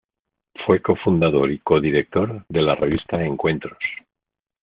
[0.65, 3.77] Fue cofundador y codirector de la revista "Encuentros".